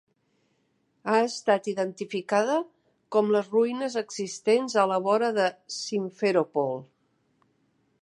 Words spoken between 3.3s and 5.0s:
les ruïnes existents a